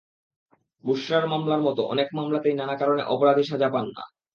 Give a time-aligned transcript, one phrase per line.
[0.83, 4.03] বুশরার মামলার মতো অনেক মামলাতেই নানা কারণে অপরাধী সাজা পান না।